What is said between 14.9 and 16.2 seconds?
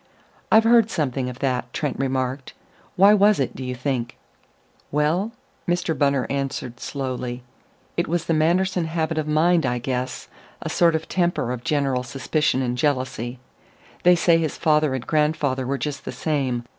and grandfather were just the